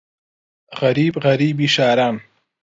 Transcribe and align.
غەریب 0.79 1.13
غەریبی 1.23 1.67
شاران 1.75 2.15